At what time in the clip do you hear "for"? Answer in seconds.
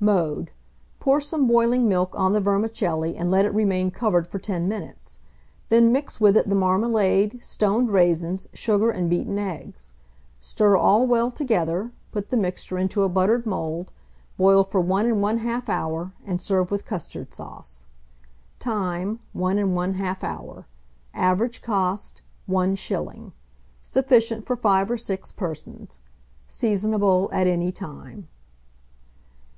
4.26-4.38, 14.64-14.80, 24.46-24.56